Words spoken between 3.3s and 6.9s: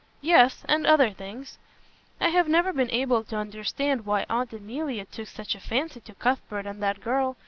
understand why Aunt Emilia took such a fancy to Cuthbert and